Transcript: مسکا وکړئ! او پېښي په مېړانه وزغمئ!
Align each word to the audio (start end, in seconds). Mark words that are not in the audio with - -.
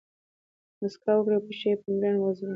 مسکا 0.81 1.11
وکړئ! 1.15 1.33
او 1.37 1.45
پېښي 1.47 1.71
په 1.81 1.87
مېړانه 1.91 2.19
وزغمئ! 2.21 2.49